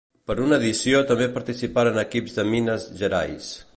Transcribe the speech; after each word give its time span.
Per 0.29 0.35
una 0.43 0.57
edició 0.61 1.01
també 1.11 1.27
participaren 1.37 2.01
equips 2.05 2.39
de 2.39 2.47
Minas 2.55 2.89
Gerais. 3.03 3.53